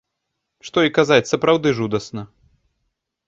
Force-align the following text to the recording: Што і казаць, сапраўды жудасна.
Што 0.69 0.79
і 0.87 0.93
казаць, 0.97 1.29
сапраўды 1.33 1.69
жудасна. 1.79 2.21